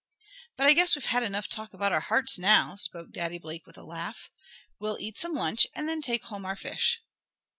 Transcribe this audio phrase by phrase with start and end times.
[0.57, 3.77] "But I guess we've had enough talk about our hearts now," spoke Daddy Blake with
[3.77, 4.31] a laugh.
[4.79, 7.03] "We'll eat some lunch and then take home our fish."